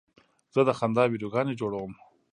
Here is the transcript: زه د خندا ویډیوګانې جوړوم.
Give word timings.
زه 0.53 0.61
د 0.67 0.69
خندا 0.79 1.03
ویډیوګانې 1.07 1.53
جوړوم. 1.61 1.93